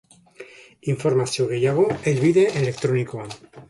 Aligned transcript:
Informazio 0.93 1.47
gehiago 1.53 1.87
helbide 2.09 2.51
elektronikoan. 2.65 3.43